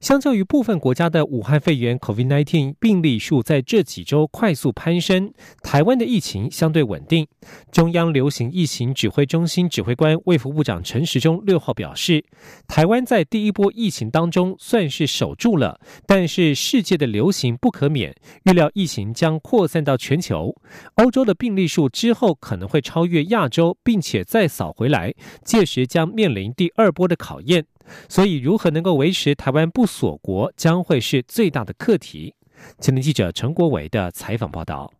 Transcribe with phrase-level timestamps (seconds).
[0.00, 5.30] 相较于部分国家的武汉肺炎 （COVID-19） 病例数在这几周快速攀升，
[5.62, 7.28] 台湾的疫情相对稳定。
[7.70, 12.24] 中央流行疫情指挥中心指挥官卫福部长陈时中六号表示，
[12.66, 20.54] 台湾在第一波疫情当中算是守住了，但是世界的流行不可免，预料疫情将扩散到全球。
[20.94, 25.12] 欧洲的病例数之后可能会超越亚洲，并且再扫回来，
[25.44, 27.66] 届时将面临第二波的考验。
[28.08, 32.34] 所以，如何能够维持台湾不锁国，将会是最大的课题。
[32.78, 34.92] 前天记者陈国伟的采访报道。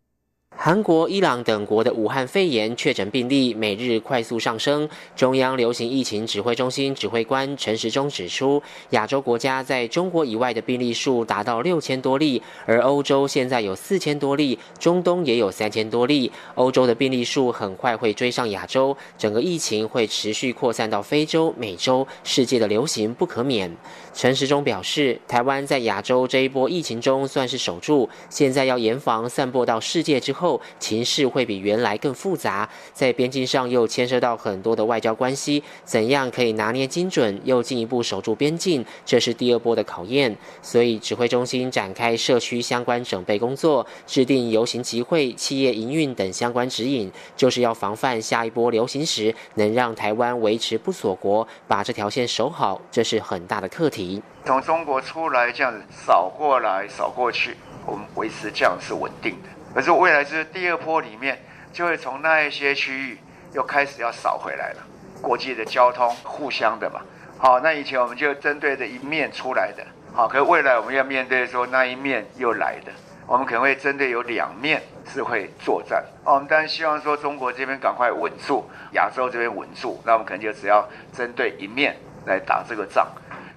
[0.63, 4.87] 韩国、伊朗等国的武汉肺炎确诊病例每日快速上升。
[5.17, 16.31] 中央流行疫情指挥中心指挥官陈时中指出，亚洲国家在中国以外的病例数达到六千多例，而欧洲现在有四千多例，中东也有三千多例。
[16.57, 23.75] 欧洲的病例数很快会追上亚洲，整个疫情会持续扩散到非洲、美洲，世界的流行不可免。
[24.13, 30.61] 陈时中表示，台湾在亚洲这一波疫情中算是守住，现在要严防散播到世界之后。
[30.79, 40.37] 情势会比原来更复杂，在边境上又牵涉到很多的外交关系，怎样可以拿捏精准，又进一步守住边境，这是第二波的考验。
[40.61, 54.00] 所以指挥中心展开社区相关准备工作，制定游行集会、企业营运等相关指引，就是要防范下一波流行时，能让台湾维持不锁国，把这条线守好，这是很大的课题。
[54.45, 57.57] 从中国出来这样子扫过来扫过去，
[57.87, 59.49] 我们维持这样是稳定的。
[59.75, 61.39] 可是未来是第二波里面，
[61.73, 63.19] 就会从那一些区域
[63.53, 64.83] 又开始要扫回来了。
[65.23, 67.01] 国际的交通互相的嘛，
[67.37, 72.93] 好，那以前我们就针对着一面出来的，好，可是未来我们要面对说那一面又来的，
[73.27, 74.83] 我们可能会针对有两面
[75.13, 76.03] 是会作战。
[76.25, 81.95] 我们当然希望说中国这边赶快稳住，亚洲这边稳住，那我们可能就只要针对一面
[82.25, 83.07] 来打这个仗。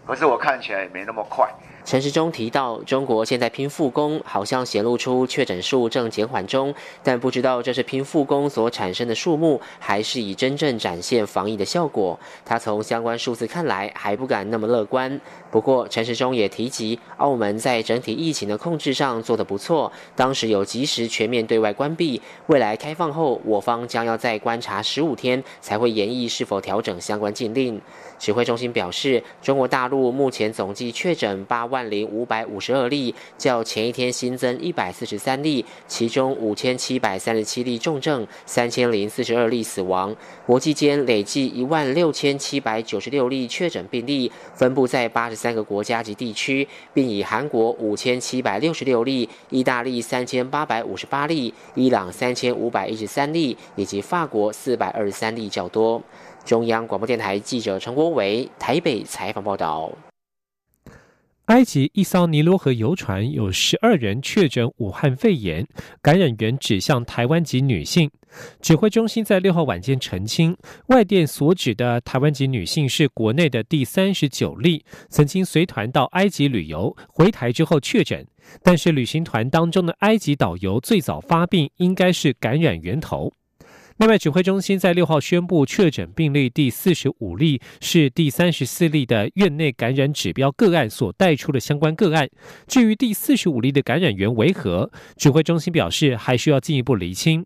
[0.06, 1.50] 可是我看起来也没那么快。
[1.86, 6.74] 陈时中提到，中国现在拼复工，好像显露出确诊数正减缓中，
[7.04, 12.18] 但不知道这是拼复工所产生的数目，还是以真正展现防疫的效果。
[12.46, 15.20] 他从相关数字看来，还不敢那么乐观。
[15.52, 22.22] 不过，陈时中也提及，澳门在整体疫情的控制上做得不错，当时有及时全面对外关闭。
[22.48, 27.80] 未来开放后，我方将要再观察十五天，才会研议是否调整相关禁令。
[28.18, 40.16] 指挥中心表示，中国大陆目前总计确诊八万零五百五十二例，较前一天新增一百四十三例，其中五千七百三十七例重症，三千零四十二例死亡。
[40.46, 56.00] 国际间累计一万六千七百九十六例确诊病例，分布在八十三个国家及地区，并以韩国五千七百六十六例、意大利三千八百五十八例、伊朗三千五百一十三例以及法国四百二十三例较多。
[56.46, 59.90] 中央广播电台记者陈国伟台北采访报道：
[61.48, 65.68] 埃及一艘尼罗河游船有十二人确诊武汉肺炎，
[66.02, 68.10] 感染源指向台湾籍女性。
[68.62, 70.56] 指挥中心在六号晚间澄清，
[70.88, 78.26] 外电所指的台湾籍女性是国内的第三十九例，曾经随团到埃及旅游，回台之后确诊，
[78.64, 83.34] 但是旅行团当中的埃及导游最早发病，应该是感染源头。
[83.98, 92.28] 另外，指挥中心在六号宣布，确诊病例第四十五例是第三十四例的院内感染指标个案所带出的相关个案。
[92.68, 97.46] 至于第四十五例的感染源为何，指挥中心表示还需要进一步厘清。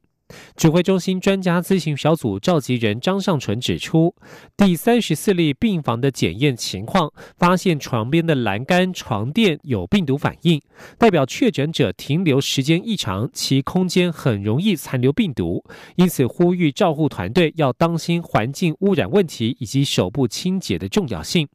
[0.56, 4.14] 指挥中心专家咨询小组召集人张尚纯指出，
[4.58, 10.62] 第三十四例病房的检验情况发现床边的栏杆、床垫有病毒反应，
[10.98, 15.64] 代表确诊者停留时间异常，其空间很容易残留病毒，
[15.96, 21.48] 因此呼吁照护团队要当心环境污染问题以及手部清洁的重要性。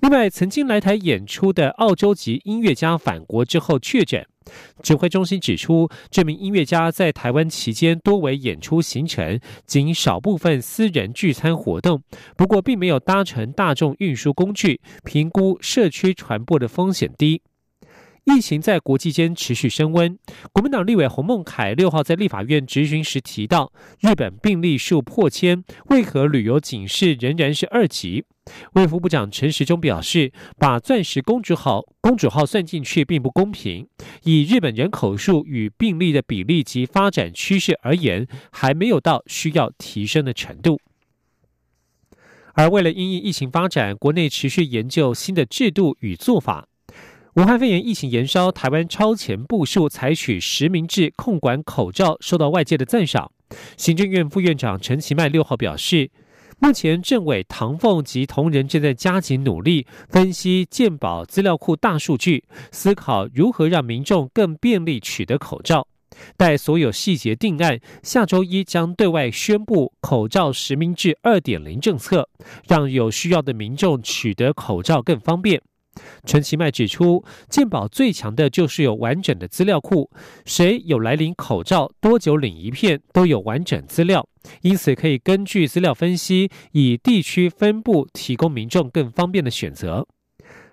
[0.00, 4.24] 另外，曾经来台演出的澳洲籍音乐家返国之后确诊。
[4.82, 12.02] 指挥中心指出，这名音乐家在台湾期间多为演出行程，仅少部分私人聚餐活动。
[12.36, 17.42] 不过，并没有搭乘大众运输工具，评估社区传播的风险低。
[18.28, 20.18] 疫情在国际间持续升温。
[20.52, 28.26] 国民党立委洪孟凯六号在立法院质询时提到，日本病例数破千，为何旅游警示仍然是二级？
[28.74, 33.88] 卫福部长陈时中表示，把钻石公主号公主号算进去并不公平。
[34.24, 40.78] 以日本人口数与病例的比例及发展趋势而言，还没有到需要提升的程度。
[42.54, 46.68] 而为了因应疫情发展，国内持续研究新的制度与做法。
[47.34, 53.30] 武汉肺炎疫情延烧，台湾超前部署，采取实名制控管口罩，受到外界的赞赏。
[53.76, 56.10] 行政院副院长陈其迈六号表示，
[56.58, 62.42] 目前政委唐凤及同仁正在加紧努力分析健保资料库大数据，
[62.72, 65.86] 思考如何让民众更便利取得口罩。
[66.36, 72.28] 待所有细节定案，下周一将对外宣布口罩实名制二点零政策，
[72.66, 75.62] 让有需要的民众取得口罩更方便。
[76.24, 80.10] 陈其迈指出，健保最强的就是有完整的资料库，
[80.44, 84.26] 谁有来领口罩，多久领一片，都有完整资料，
[84.62, 90.06] 因此可以根据资料分析，以地区分布提供民众更方便的选择。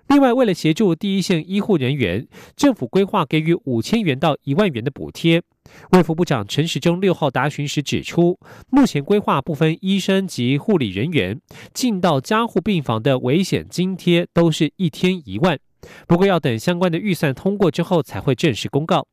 [0.08, 5.42] 另外，为了协助第一线医护人员，政府规划给予五千元到一万元的补贴。
[5.90, 8.38] 卫福部长陈时中六号答询时指出，
[8.70, 11.40] 目前规划部分医生及护理人员
[11.74, 15.58] 进到加护病房的危险津贴都是一天一万，
[16.06, 19.06] 不过要等相关的预算通过之后才会正式公告。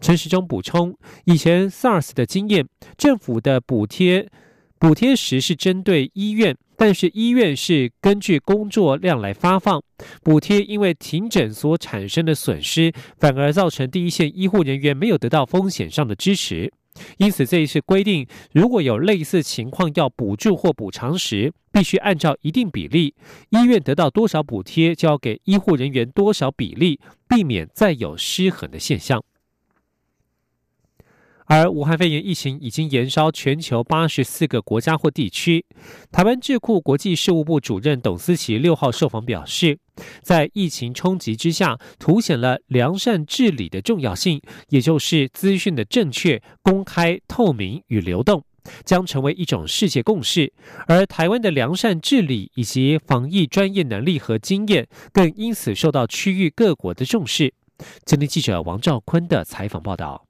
[0.00, 0.96] 陈时中补充，
[1.26, 4.28] 以前 SARS 的经验，政府的补贴
[4.82, 6.56] 补贴时是针对医院。
[6.76, 9.80] 但是医院是根据工作量来发放
[10.24, 16.72] 补贴，因为停诊所产生的损失，反而造成第一线医护人员没有得到风险上的支持。
[17.18, 23.14] 因此这一次规定，如果有类似情况要补助或补偿时，必须按照一定比例，
[23.50, 26.98] 医院得到多少补贴，就要给医护人员多少比例，
[27.28, 29.22] 避免再有失衡的现象。
[31.46, 35.64] 而武汉肺炎疫情已经延烧全球八十四个国家或地区。
[36.10, 39.78] 台湾智库国际事务部主任董思琪六号受访表示，
[40.22, 48.44] 在疫情冲击之下，凸显了良善治理的重要性，也就是资讯的正确、公开、透明与流动，
[48.84, 50.52] 将成为一种世界共识。
[50.86, 57.52] 而台湾的良善治理以及防疫专业能力和经验，更因此受到区域各国的重视。
[58.04, 60.24] 今天记者王兆坤的采访报道。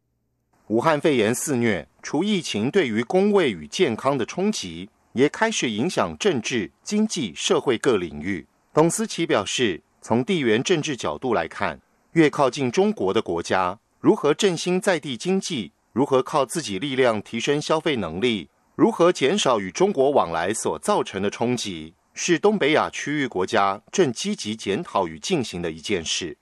[0.69, 8.47] 武汉肺炎肆虐，除疫情对于工位与健康的冲击，也开始影响政治、经济、社会各领域。
[8.73, 11.81] 董思琪表示，从地缘政治角度来看，
[12.13, 26.39] 越靠近中国的国家，如何振兴在地经济，如何靠自己力量提升消费能力，如何减少与中国往来所造成的冲击，是东北亚区域国家正积极检讨与进行的一件事。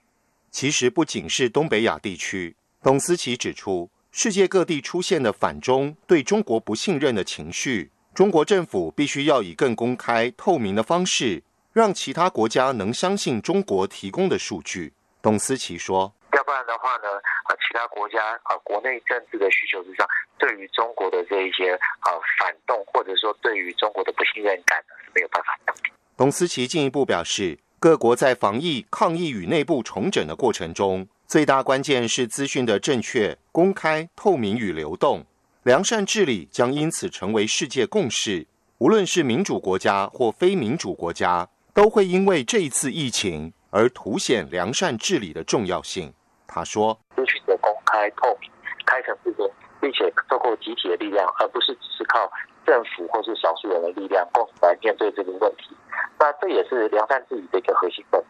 [0.53, 3.91] 其实不仅是东北亚地区，董思琪指出。
[4.13, 11.41] 世界各地出现的反中、对中国不信任的情绪，中国政府必须要以更公开、透明的方式，
[11.73, 14.93] 让其他国家能相信中国提供的数据。
[15.23, 17.07] 董思琪说：“要不然的话呢，
[17.45, 20.05] 啊，其他国家啊，国内政治的需求之上，
[20.39, 22.11] 对于中国的这一些啊
[22.41, 25.75] 反动，或者说对于中国的不信任感是没有办法的。”
[26.19, 31.07] 董思琪进一步表示，各国在防疫、抗疫与内部重整的过程中。
[31.31, 35.25] 最大关键是资讯的正确、公开、透明与流动，
[35.63, 38.45] 良善治理将因此成为世界共识。
[38.79, 46.13] 无论是民主国家或非民主国家，都会因为这一次疫情而凸显良善治理的重要性。
[46.49, 48.51] 他说：“资讯的公开、透明、
[48.85, 49.49] 开诚布公，
[49.81, 52.29] 并且透过集体的力量，而不是只是靠
[52.67, 55.77] 政府或是少数人的力量共同来面对这个问题。
[56.19, 58.21] 那这也是良善治理的一个核心本。”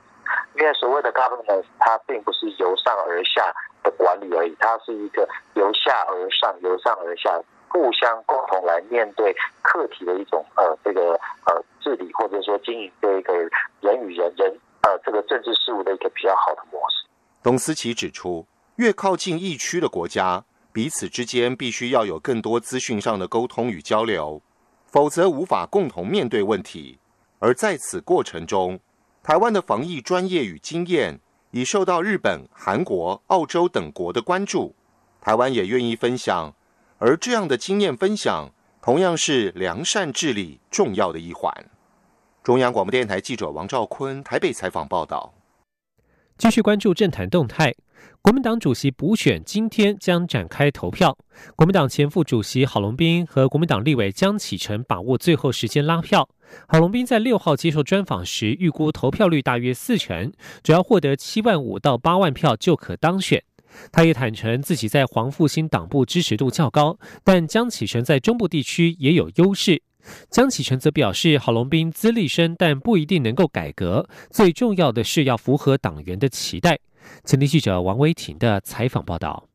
[0.54, 7.30] 因为所谓的 governance，它并不是由上而下的管理而已，它是一个由下而上、由上而下
[7.68, 11.12] 互相共同来面对课题的一种呃这个
[11.46, 13.32] 呃治理或者说经营这个
[13.80, 17.08] 人与人人呃这个政治事务的一个比较好的模式。
[17.42, 18.46] 董思琪指出，
[18.76, 24.42] 越靠近疫区的国家，彼此之间必须要有更多资讯上的沟通与交流，
[24.86, 26.98] 否则无法共同面对问题。
[27.38, 28.78] 而在此过程中，
[29.22, 34.74] 台湾的防疫专业与经验已受到日本、韩国、澳洲等国的关注，
[35.20, 36.54] 台湾也愿意分享，
[36.98, 38.50] 而这样的经验分享
[38.80, 41.52] 同样是良善治理重要的一环。
[42.42, 45.34] 中央广播电台记者王兆坤台北采访报道。
[46.38, 47.74] 继续关注政坛动态，
[48.22, 51.16] 国民党主席补选今天将展开投票。
[51.56, 56.28] 国民党前副主席郝龙斌和国民党立委江启臣把握最后时间拉票。
[56.68, 63.42] 郝龙斌在六号接受专访时预估投票率大约四成，只要获得七万五到八万票就可当选。
[63.92, 69.82] 他也坦诚自己在黄复兴党部支持度较高，但江启臣在中部地区也有优势。
[70.28, 76.80] 江启臣则表示，郝龙斌资历深，但不一定能够改革，最重要的是要符合党员的期待。
[77.24, 79.46] 前天记者王威婷的采访报道。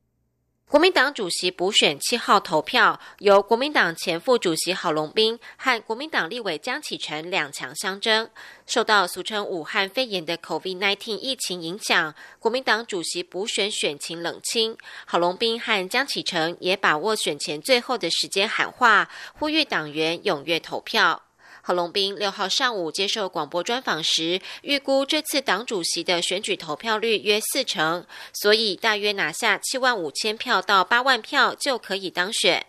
[0.67, 8.27] 国民党主席补选七号投票，由国民党前副主席郝龙斌和国民党立委江启臣两强相争。
[8.65, 14.75] 受到俗称武汉肺炎的 COVID-19 疫情影响，国民党主席补选选情冷清。
[15.05, 21.24] 郝龙斌和江启臣也把握选前最后的时间喊话，呼吁党员踊跃投票。
[21.67, 32.63] 郝龙斌六号上午接受广播专访时，预估这次党主席的选举投票率约四成，所以大约拿下七万五千票到八万票就可以当选。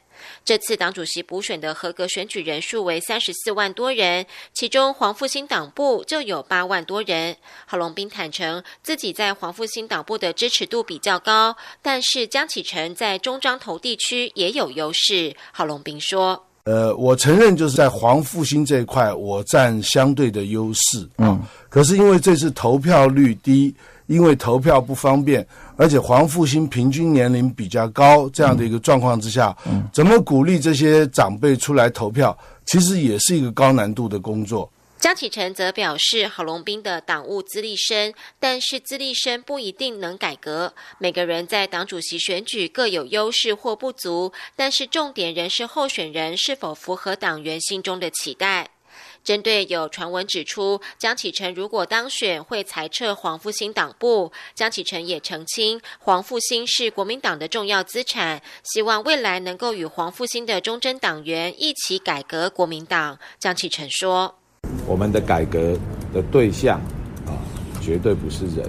[0.46, 4.24] 这次党主席补选的合格选举人数为三十四万多人，
[4.54, 7.36] 其中黄复兴党部就有八万多人。
[7.66, 15.36] 郝龙斌坦诚自己在黄复兴党部的支持度比较高，但是江启臣在中彰投地区也有优势。
[15.52, 16.45] 郝龙斌说。
[16.66, 21.40] 呃，我承认就是在黄复兴这一块，我占相对的优势啊。
[21.68, 23.72] 可是因为这次投票率低，
[24.08, 25.46] 因为投票不方便，
[25.76, 29.56] 而且黄复兴平均年龄比较高，这样的一个状况之下，
[29.92, 34.68] 怎么鼓励这些长辈出来投票，其实也是一个高难度的工作。
[34.98, 40.74] 江启臣则表示，郝龙斌的党务资历深，但是资历深不一定能改革。
[40.98, 48.70] 每个人在党主席选举各有优势或不足，但是重点仍是候选人是否符合党员心中的期待。
[49.22, 63.18] 针对有传闻指出江启臣如果当选会裁撤黄复兴党部，江启臣也澄清，黄复兴是国民党的重要资产，希望未来能够与黄复兴的忠贞党员一起改革国民党。
[63.38, 64.38] 江启臣说。
[64.86, 65.76] 我们的改革
[66.12, 66.78] 的对象
[67.26, 67.34] 啊，
[67.80, 68.66] 绝对不是人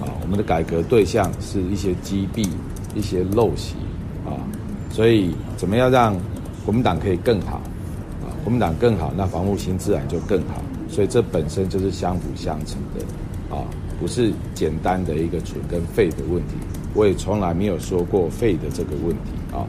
[0.00, 2.48] 啊，我们的改革对象是一些积弊、
[2.94, 3.74] 一些陋习
[4.24, 4.32] 啊，
[4.90, 6.16] 所以怎么样让
[6.64, 7.56] 国民党可以更好
[8.22, 8.30] 啊？
[8.44, 13.64] 国民党更好，那防护心自然就更好，所以这本身就是相辅相成的啊，
[13.98, 16.54] 不是简单的一个准跟废的问题。
[16.94, 19.66] 我也从来没有说过废的这个问题啊。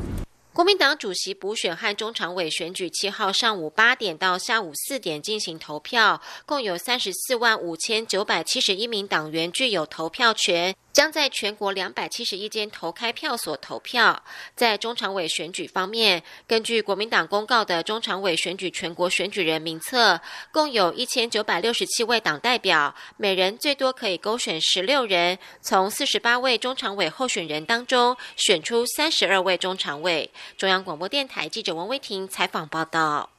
[0.53, 10.75] 国民党主席补选和中常委选举七号上午八点到下午四点进行投票，共有三十四万五千九百七十一名党员具有投票权。
[10.91, 14.23] 将在全国两百七十一间投开票所投票。
[14.55, 20.19] 在中常委选举方面，根据国民党公告的中常委选举全国选举人名册，
[20.51, 25.37] 共有一千九百六十七位党代表，每人最多可以勾选十六人。
[25.61, 30.29] 从四十八位中常委候选人当中，选出三十二位中常委。
[30.57, 33.29] 中央广播电台记者王威婷采访报道。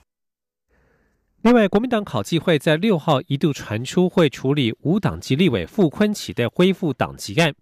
[1.42, 7.52] 另外，国民党考纪会在六号一度传出会处理无党籍立委傅昆萁的恢复党籍案，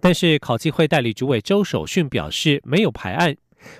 [0.00, 3.36] 但是考纪会代理主委周守训表示没有排案。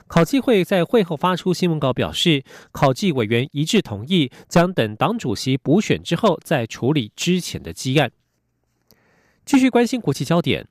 [0.07, 8.13] 考纪会在会后发出新闻稿表示，考纪委员一致同意将等党主席补选之后再处理之前的积案。
[9.45, 10.69] 继续关心国际焦点。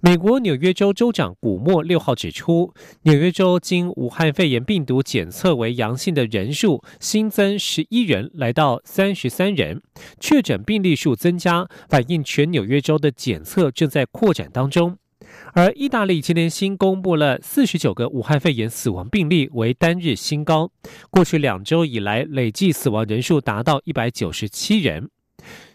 [0.00, 9.82] 美国纽约州州长古默六号指出，纽约州经武汉肺炎病毒检测为阳性的人数新增十一人，来到三十三人，
[10.20, 14.96] 确诊病例数增加，反映全纽约州的检测正在扩展当中。
[15.52, 20.70] 而意大利今天新公布了四十九个武汉肺炎死亡病例，为单日新高，
[21.10, 25.10] 过去两周以来累计死亡人数达到一百九十七人。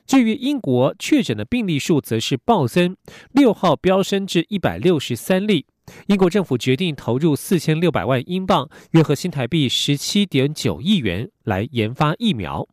[0.06, 2.96] 至于英国确诊的病例数，则是暴增，
[3.32, 5.66] 六号飙升至一百六十三例。
[6.08, 12.68] 英国政府决定投入四千六百万英镑，约合新台币十七点九亿元，来研发疫苗。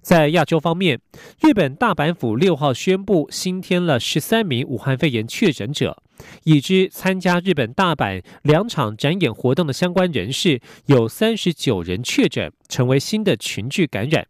[0.00, 1.00] 在亚洲方面，
[1.42, 6.02] 日本大阪府六号宣布新添了十三名武汉肺炎确诊者，
[6.44, 14.26] 已知参加日本大阪两场展演活动的相关人士有三十九人确诊，成为新的群聚感染。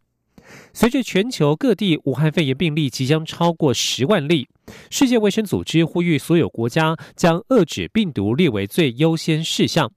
[0.73, 4.49] 随着全球各地武汉肺炎病例即将超过十万例，
[4.91, 9.91] 世界卫生组织呼吁所有国家将遏制病毒列为最优先事项。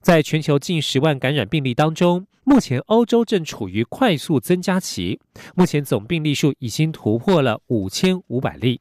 [0.00, 5.20] 在全球近十万感染病例当中，目前欧洲正处于快速增加期，
[5.54, 8.80] 目前总病例数已经突破了五千五百例。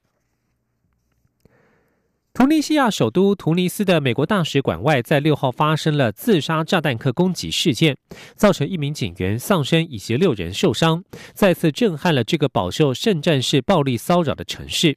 [2.37, 7.97] 突尼西亚首都突尼斯的美国大使馆外，在六号发生了自杀炸弹客攻击事件，
[8.35, 11.03] 造成一名警员丧生以及六人受伤，
[11.33, 14.95] 再次震撼了这个饱受圣战式暴力骚扰的城市。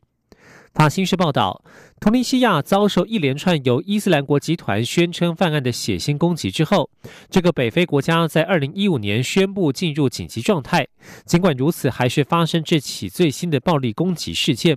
[0.74, 1.64] 法新社报道，
[1.98, 6.90] 突尼西亚遭受一连串由伊斯兰国集团宣称犯案的血腥攻击之后，
[7.30, 10.86] 这个北非国家在二零一五年宣布进入紧急状态。
[11.24, 14.76] 尽管如此，还是发生这起最新的暴力攻击事件。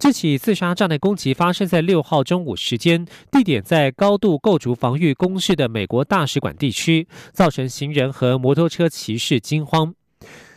[0.00, 9.94] 这起自杀炸弹攻击发生在六号中午时间，地点在高度构筑防御工事的美国大使馆地区，造成行人和摩托车骑士惊慌。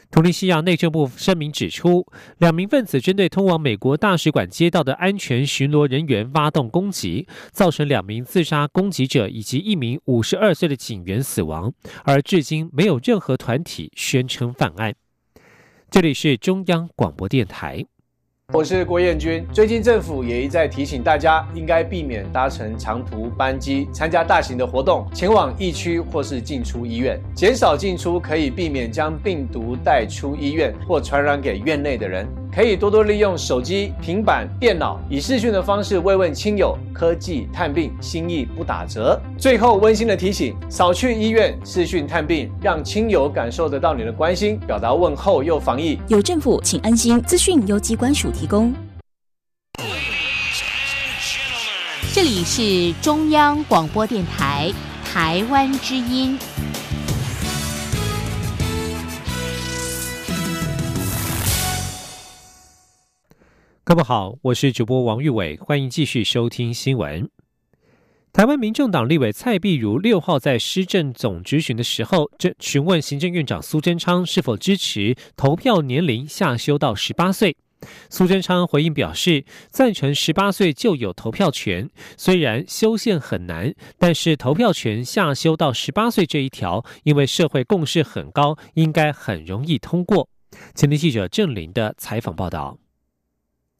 [0.09, 2.07] 突尼西亚内政部声明指出，
[2.37, 11.73] 两名分子针对通往美国大使馆街道的安全巡逻人员发动攻击，造成两名自杀攻击者以及一名五十二岁的警员死亡，
[12.05, 14.95] 而至今没有任何团体宣称犯案。
[15.91, 17.85] 这里是中央广播电台。
[18.53, 19.43] 我是郭彦军。
[19.51, 32.27] 最近政府也一再提醒大家，应该避免搭乘长途班机、参加大型的活动、前往疫区或是进出医院，减少进出可以避免将病毒带出医院或传染给院内的人。
[32.55, 36.77] 可以多多利用手机、平板、电脑，以视讯的方式慰问亲友。
[36.93, 39.19] 科技探病，心意不打折。
[39.35, 45.97] 最后温馨的提醒：少去医院视讯探病，让亲友感受得到你的关心，表达问候又防疫。
[46.07, 47.19] 有政府，请安心。
[47.23, 48.73] 资讯由机关署提提供。
[52.13, 54.69] 这里是中央广播电台
[55.05, 56.37] 台湾之音。
[63.85, 67.29] 各位好，我是主播王玉伟，欢迎继续收听新闻。
[68.33, 77.55] 台湾民众党立委蔡碧如六号在施政总执行的时候，这询问行政院长苏贞昌是否支持投票年龄下修到十八岁。
[78.09, 90.29] 苏贞昌回应表示，赞成十八岁就有投票权，虽然修宪很难，但是投票权下修到十八岁这一条，因为社会共识很高，应该很容易通过。
[90.75, 92.82] 前天记者郑林的采访报道。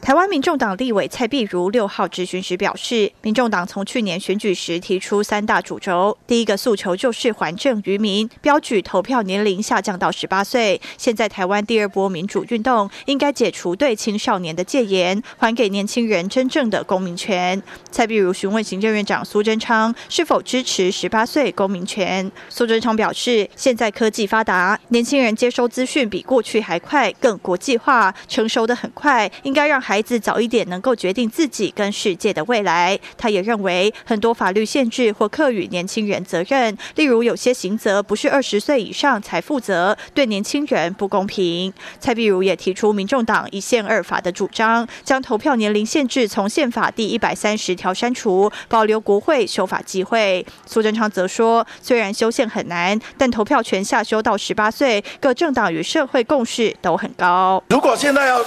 [0.04, 10.82] 台湾民众党立委蔡碧如六号质询时表示，民众党从去年选举时提出三大主轴，第一个诉求就是还政于民，标举投票年龄下降到十八岁。
[10.98, 17.64] 现在台湾第二波民主运动，应该解除对青少年的戒严，还给年轻人真正的公民权。
[17.90, 29.93] 蔡碧如询问行政院长苏贞昌是否支持十八岁公民权，苏贞昌表示，现在科技发达，年轻人接收资讯比过去还快，更国际化，成熟的很快，应该让孩。
[29.94, 33.00] 孩子早一点能够决定自己跟世界的未来。
[33.16, 41.72] 他也认为很多法律限制或课予年轻人责任，例如有些刑责不是二十岁以上才负责，对年轻人不公平。
[42.00, 50.44] 蔡碧如也提出民众党一宪二法的主张，将投票年龄限制从宪法第一百三十条删除，保留国会修法机会。
[50.66, 57.64] 苏贞昌则说，虽然修宪很难，但投票权下修到十八岁，各政党与社会共识都很高。
[57.70, 58.44] 如果现在要，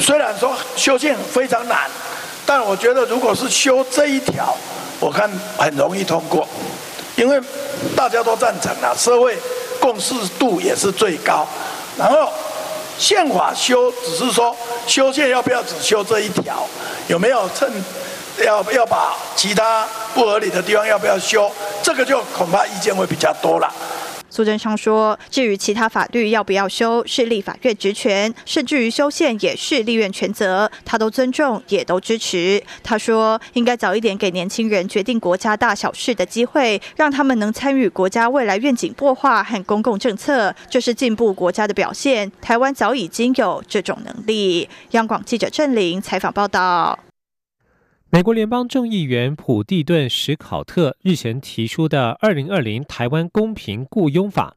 [0.00, 0.56] 虽然说。
[0.76, 1.90] 修宪非常难，
[2.46, 4.56] 但我觉得如果是修这一条，
[5.00, 6.48] 我看很容易通过，
[7.16, 7.40] 因为
[7.96, 9.36] 大家都赞成了，社会
[9.80, 11.44] 共识度也是最高。
[11.98, 12.32] 然后
[12.96, 14.56] 宪法修只是说
[14.86, 16.64] 修宪要不要只修这一条，
[17.08, 17.68] 有没有趁
[18.44, 19.84] 要要把其他
[20.14, 21.50] 不合理的地方要不要修，
[21.82, 23.68] 这个就恐怕意见会比较多了。
[24.30, 42.30] 苏贞昌说：“至于其他法律要不要修，是立法院职权，甚至于修宪也是立院权责，他都尊重，也都支持。”他说：“应该早一点给年轻人决定国家大小事的机会，让他们能参与国家未来愿景擘画和公共政策，这是进步国家的表现。
[42.40, 47.07] 台湾早已经有这种能力。”央广记者郑玲采访报道。
[48.10, 54.56] 美国联邦众议员普蒂顿·史考特日前提出的《二零二零台湾公平雇佣法》，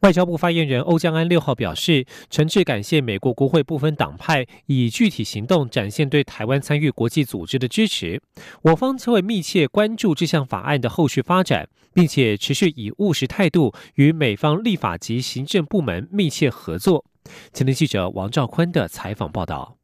[0.00, 8.22] 外交部发言人欧江安六号表示，诚挚感谢美国国会部分党派以具体行动展现对台湾参与国际组织的支持。
[8.62, 17.04] 我方将会密切关注这项法案的后续发展，并且持续以务实态度与美方立法及行政部门密切合作。
[17.52, 19.77] 前天记者王兆坤的采访报道。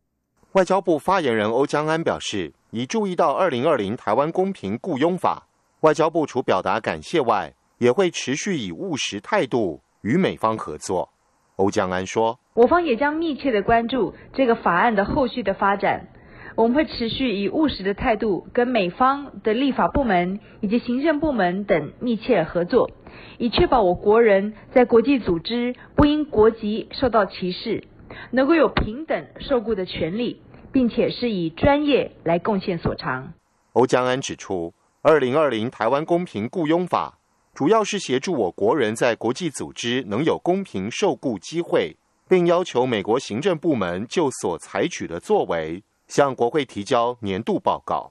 [0.55, 2.53] 外交部发言人欧江安表示。
[2.75, 5.47] 已注意到二零二零台湾公平雇佣法，
[5.83, 11.11] 外交部除表达感谢外，也会持续以务实态度与美方合作。
[11.55, 16.09] 欧江安说：“我方也将密切的关注这个法案的后续的发展，
[16.57, 22.91] 我们会持续以务实的态度跟美方的立法部门以及行政部门等密切合作，
[23.39, 27.85] 以确保我国人在国际组织不因国籍受到歧视，
[28.31, 30.41] 能够有平等受雇的权利。”
[30.75, 33.33] 并且是以专业来贡献所长。
[33.75, 37.17] 欧江安指出，二零二零台湾公平雇佣法
[37.55, 41.97] 主要是协助我国人在国际组织能有公平受雇机会，
[42.29, 48.11] 并要求美国行政部门就所采取的作为向国会提交年度报告。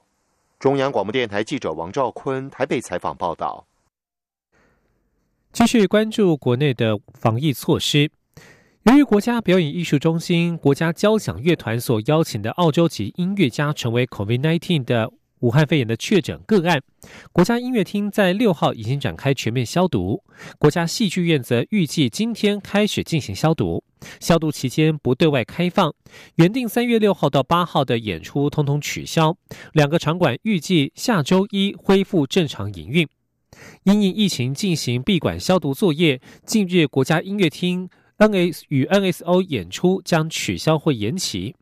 [0.58, 3.66] 中央广播电台记者王兆坤台北采访报道。
[5.52, 8.10] 继续关注国内的防疫措施。
[8.84, 16.82] 由于国家表演艺术中心国家交响乐团所邀请的澳洲籍音乐家成为 COVID-19 的武汉肺炎的确诊个案，
[17.32, 20.22] 国家音乐厅在六号已经展开全面消毒。
[20.58, 23.82] 国家戏剧院则预计今天开始进行消毒，
[24.20, 25.94] 消毒期间不对外开放。
[26.34, 29.34] 原定三月六号到八号的演出通通取消，
[29.72, 33.08] 两个场馆预计下周一恢复正常营运。
[33.84, 37.88] 因应疫情进行闭馆消毒作业，近日国家音乐厅。
[38.18, 38.64] N.S.
[38.68, 41.56] 与 N.S.O 演出将取消或延期，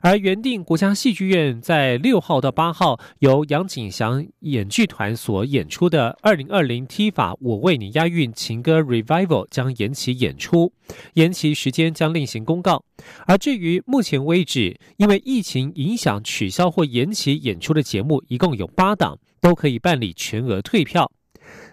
[0.00, 10.72] 而原定国家戏剧院在六号到八号由杨景祥演剧团所演出的二零二零踢法我为你押韵情歌 Revival 将延期演出，
[11.14, 12.84] 延期时间将另行公告。
[13.26, 21.10] 而至于目前为止因为疫情影响取消或延期演出的节目，一共有八档，都可以办理全额退票。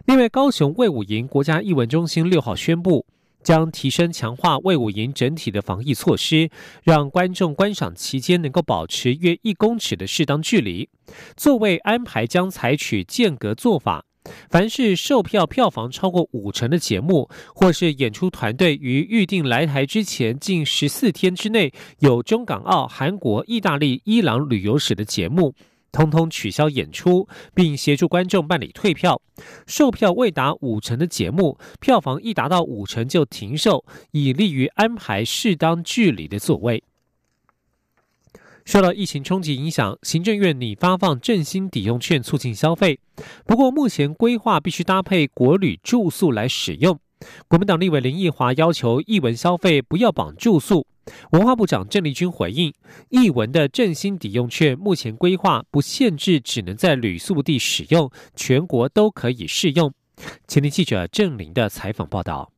[0.05, 3.05] 另外，高雄卫武营国家艺文中心六号宣布。
[3.43, 6.49] 将提升强化魏武营整体的防疫措施，
[6.83, 10.89] 让观众观赏期间能够保持约一公尺的适当距离。
[11.35, 14.05] 座位安排将采取间隔做法。
[14.49, 25.55] 凡是售票票房超过五成的节目，或是演出团队于预定来台之前近十四天之内有中港澳、韩国、意大利、伊朗旅游史的节目。
[25.91, 29.21] 通通取消演出，并协助观众办理退票。
[29.65, 36.83] 售票未达五成的节目，票房一达到五成就停售，以利于安排适当距离的座位。
[38.65, 42.99] 受到疫情冲击影响，行政院拟发放振兴抵用券促进消费，
[43.45, 46.99] 不过目前规划必须搭配国旅住宿来使用。
[47.47, 50.85] 国民党立委林奕华要求艺文消费不要绑住宿。
[51.31, 52.73] 文化部长郑丽君回应，
[53.09, 59.91] 艺文的振兴抵用券目前规划不限制，只能在旅宿地使用，全国都可以适用。
[60.47, 62.51] 前天记者郑玲的采访报道。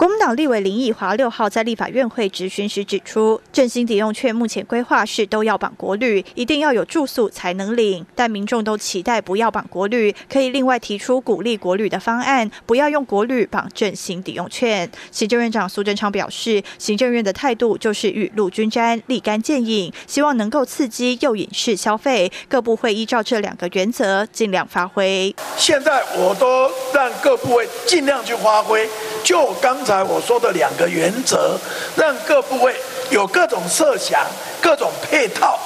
[0.00, 8.06] 国民党立委林奕华六号在立法院会质询时指出，振兴抵用券目前规划是都要绑国旅，一定要有住宿才能领。
[8.14, 14.90] 但民众都期待不要绑国旅，可以另外提出鼓励国旅的方案，不要用国旅绑振兴抵用券。
[15.10, 22.32] 行政院长苏贞昌表示，行政院的态度就是雨露均沾，立竿见影，希望能够刺激诱引式消费。
[22.48, 25.36] 各部会依照这两个原则尽量发挥。
[25.58, 28.88] 现在我都让各部会尽量去发挥，
[29.22, 29.78] 就刚。
[29.90, 31.58] 才我说的两个原则，
[31.96, 32.76] 让各部位
[33.10, 34.24] 有各种设想、
[34.62, 35.58] 各种配套。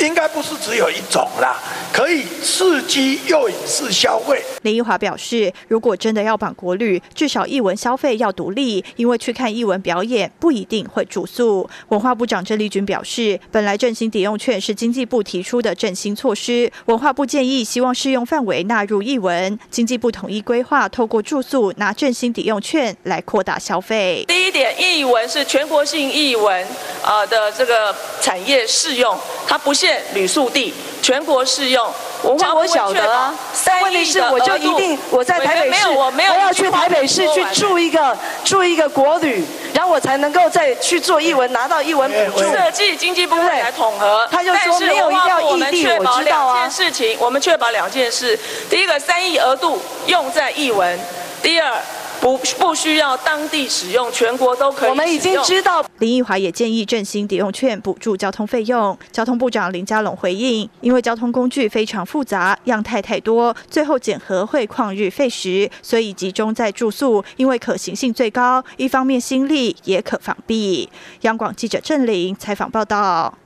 [0.00, 1.58] 应该不是只有一种啦，
[1.92, 4.42] 可以刺激又引式消费。
[4.62, 11.68] 林奕华表示，如果真的要绑国旅，至少艺文消费要独立，因为去看艺文表演不一定会住宿。
[11.88, 24.24] 文化部长郑丽君表示，本来振兴抵用券是经济部提出的振兴措施，文化部建议希望适用范围纳入艺文，经济部统一规划，透过住宿拿振兴抵用券来扩大消费。
[24.26, 26.66] 第一点，艺文是全国性艺文
[27.02, 29.14] 呃的这个产业适用，
[29.46, 29.89] 它不限。
[30.14, 31.86] 旅宿地全国适用，
[32.22, 33.34] 文化我晓得啊。
[33.64, 42.50] 但问题是，我就一定我在台北市，我要去台北市去住一个住一个国旅，然后我才能够再去做译文，拿到译文补助。
[42.50, 46.68] 设计经济部会来统合，他就说没有一定要异地，我知道啊。
[46.68, 50.98] 事情我们确保两件事：第一个，三亿额度用在译文；
[51.42, 51.72] 第二。
[52.20, 54.90] 不不需要当地使用，全国都可以。
[54.90, 55.84] 我们已经知道。
[55.98, 58.96] 林奕华也建议振兴抵用券补助交通费用。
[59.10, 70.90] 交通部长林佳龙回应，因为交通工具非常复杂，样态太多，最后检核会旷日费时，所以集中在住宿，因为可行性最高，一方面心力也可防避。
[71.22, 73.38] 央广记者郑玲采访报道。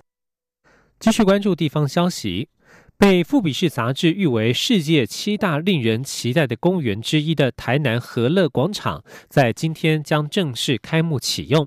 [0.98, 2.48] 继续关注地方消息。
[2.96, 11.66] 被《富比士》杂志誉为世界七大令人期待的公园之一的台南和乐广场，在今天将正式开幕启用。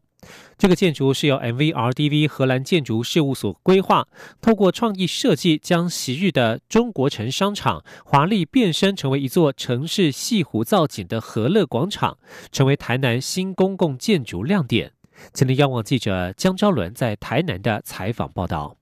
[0.57, 4.07] 这个建筑是由 MVRDV 荷兰建筑事务所规划，
[4.41, 12.17] 透过创意设计，将昔日的中国城商场华丽变身成为一座城市西湖造景的和乐广场，
[12.51, 14.93] 成为台南新公共建筑亮点。
[15.33, 18.77] 今天央网记者江昭伦在台南的采访报道。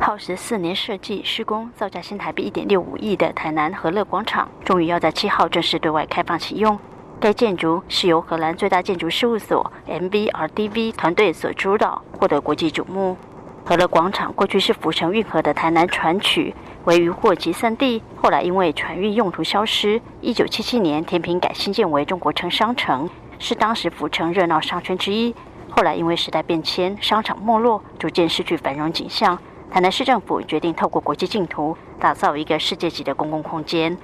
[0.00, 6.78] 耗时四年设计施工，造价新台币一点六五亿的台南和乐广场，终于要在七号正式对外开放启用。
[7.18, 13.16] 该建筑是由荷兰最大建筑事务所 MVRDV 团队所主导，获得国际瞩目。
[13.64, 16.54] 和乐广场过去是府城运河的台南船渠，
[16.84, 25.34] 为渔获集散地，后来因为船运用途消失，一九七七年填平改新建为中国城商城，是当时府城热闹商圈之一。
[25.68, 29.36] 后来因为时代变迁，商场没落，逐渐失去繁荣景象。
[29.70, 33.96] 台南市政府决定透过国际竞图，打造一个世界级的公共空间。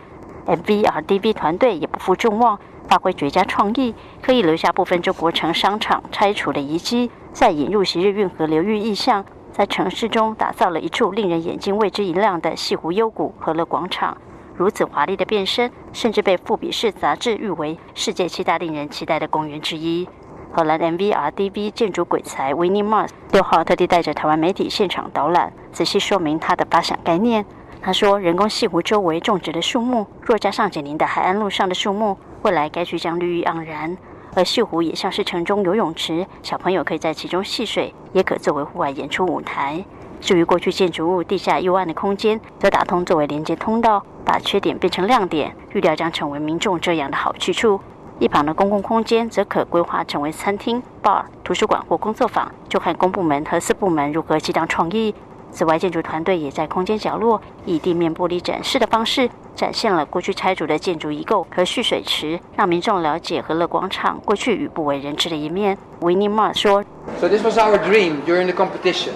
[0.47, 14.19] MVRDV 团队也不负众望，发挥绝佳创意，可以留下部分中国城商场拆除的遗迹，再引入昔日运河流域意象，在城市中打造了一处令人眼睛为之一亮的西湖幽谷和乐广场。
[14.55, 20.07] 如此华丽的变身，甚至被《富比士》杂志誉为世界七大令人期待的公园之一。
[20.55, 27.45] 荷兰 MVRDV 建筑鬼才 Winnie Mars 六号特地带着台湾媒体现场导览，仔细说明他的发想概念。
[27.81, 33.97] 他说：“人工西湖周围种植的树木，若加上紧邻的海岸路上的树木，未来该区将绿意盎然。
[34.35, 39.83] 而西湖也像是城中游泳池，小朋友可以在其中戏水，也可作为户外演出舞台。
[40.21, 47.81] 至于过去建筑物地下幽暗的空间，则打通作为连接通道，把缺点变成亮点，预料将成为民众这样的好去处。
[48.19, 55.15] 一旁的公共空间则可规划成为餐厅、bar、图书馆或工作坊，就看公部门和私部门如何激荡创意。”
[55.55, 65.77] 此外，建筑团队也在空间角落以地面玻璃展示的方式，展现了过去拆除的建筑遗构和蓄水池，让民众了解和乐广场过去与不为人知的一面。
[66.01, 66.83] 维尼马说
[67.21, 69.11] ：“So this was our dream during the competition,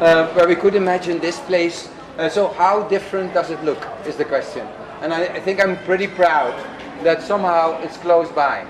[0.00, 1.84] uh, where we could imagine this place.
[2.16, 3.76] Uh, so how different does it look?
[4.08, 4.62] Is the question.
[5.02, 6.54] And I, I think I'm pretty proud
[7.04, 8.64] that somehow it's close by.”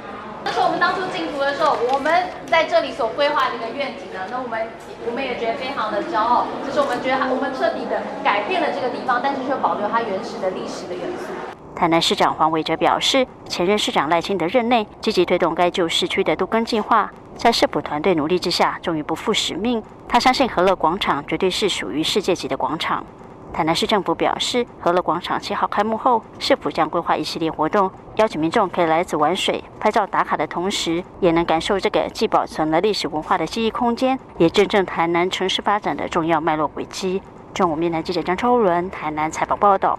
[0.45, 2.13] 那时候我们当初进图的时候，我们
[2.47, 4.69] 在这里所规划的一个愿景呢，那我们
[5.07, 11.33] 我们也觉得非常的骄傲，就是我们觉得我们彻底的改变了这个地方，但是却保留它原始的历史的元素。
[11.75, 19.83] 台南市长黄伟哲表示，前任市长赖清德任内积极推动该旧市区的都更计划，在市府团队努力之下，终于不负使命。
[20.07, 23.03] 他相信和乐广场绝对是属于世界级的广场。
[23.55, 37.23] 台南市政府表示，和乐广场七号开幕后，市府将规划一系列活动，邀请民众可以来此玩水、拍照打卡的同时，也能感受这个既保存了历史文化的记忆空间，也见证台南城市发展的重要脉络轨迹。
[37.55, 39.97] 中午面谈记者张超伦台南采访报道。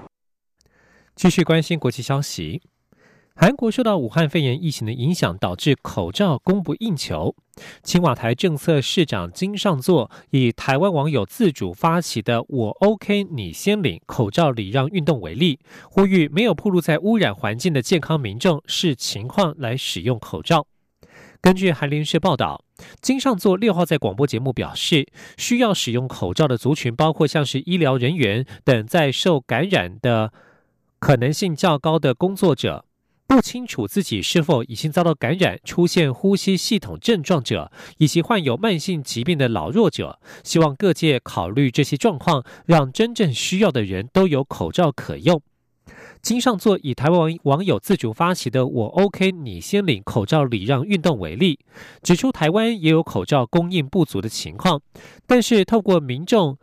[1.15, 2.62] 继续关心国际消息。
[3.38, 7.36] 韩国受到武汉肺炎疫情的影响，导致口罩供不应求。
[7.84, 20.65] 青瓦台政策市长金尚作以台湾网友自主发起的“我 OK 你先领”口罩礼让运动为例，呼吁没有暴露在污染环境的健康民众视情况来使用口罩。
[21.41, 22.63] 根据韩联社报道，
[23.02, 30.32] 金尚作六号在广播节目表示，需要使用口罩的族群包括像是医疗人员等在受感染的
[31.00, 32.85] 可能性较高的工作者。
[33.27, 45.41] 不清楚自己是否已经遭到感染、出现呼吸系统症状者，以及患有慢性疾病的老弱者，希望各界考虑这些状况，让真正需要的人都有口罩可用。
[46.21, 51.59] 金上座以台湾网友自主发起的“我 OK 你先领”口罩礼让运动为例，
[52.03, 54.81] 指出台湾也有口罩供应不足的情况，
[55.27, 56.57] 但是透过民众。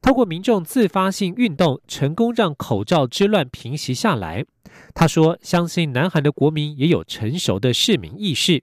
[0.00, 4.44] 透过民众自发性运动，成功让口罩之乱平息下来。
[4.94, 8.62] 他说：“相信南韩的国民也有成熟的市民意识。”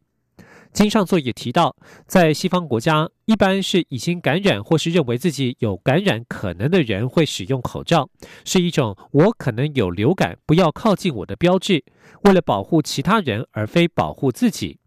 [0.71, 8.09] 金上座也提到，在西方国家，一般是已经感染或是认为自己有感染可能的人会使用口罩，
[8.43, 11.83] 是一种我可能有流感，不要靠近我的标志，
[12.23, 14.79] 为了保护其他人而非保护自己。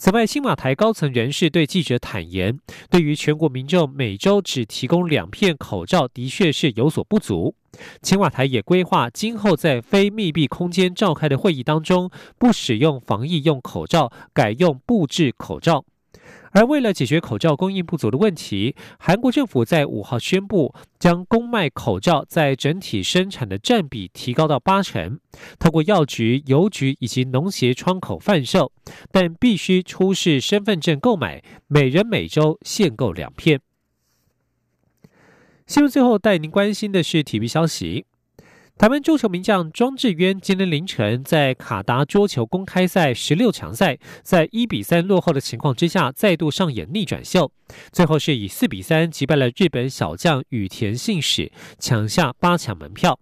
[0.00, 2.56] 此外，青马台高层人士对记者坦言，
[2.88, 7.56] 对于全国民众每周只提供两片口罩，的确是有所不足。
[8.00, 12.08] 青瓦台也规划今后在非密闭空间召开的会议当中，
[12.38, 15.84] 不使用防疫用口罩，改用布制口罩。
[16.52, 25.18] 而为了解决口罩供应不足的问题，韩国政府在五号宣布，将公卖口罩在整体生产的占比提高到八成，
[25.58, 28.72] 透过药局、邮局以及农协窗口贩售，
[29.10, 33.60] 但必须出示身份证购买，每人每周限购两片。
[35.66, 38.06] 新闻最后带您关心的是体育消息。
[38.78, 47.50] 台湾桌球名将庄智渊今天凌晨在卡达桌球公开赛十六强赛，在一比三落后的情况之下，再度上演逆转秀，
[47.90, 53.18] 最后是以四比三击败了日本小将羽田信史，抢下八强门票。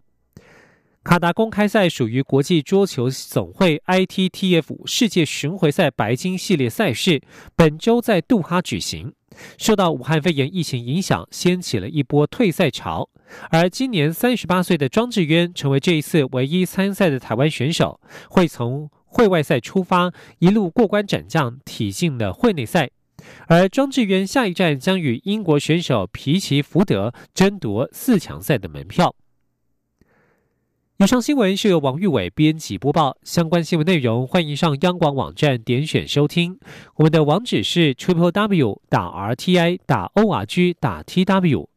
[1.02, 7.22] 卡达公开赛属于国际桌球总会 ITTF 世界巡回赛白金系列赛事，
[7.56, 9.14] 本周在杜哈举行。
[9.56, 13.08] 受到武汉肺炎疫情影响，掀起了一波退赛潮。
[13.50, 22.90] 而今年三十八岁的庄智渊成为这一次唯一参赛的台湾选手，会从会外赛出发，一路过关斩将，挺进了会内赛。
[23.48, 29.14] 而庄智渊下一站将与英国选手皮奇福德争夺四强赛的门票。
[30.98, 33.18] 以上新闻是由王玉伟编辑播报。
[33.22, 36.58] 相关新闻内容，欢迎上央广网站点选收听。
[36.94, 41.68] 我们的网址是 triple w 打 r t i 打 o r g 打 t w。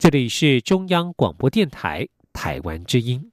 [0.00, 3.29] 这里是中央广播电台台湾之音。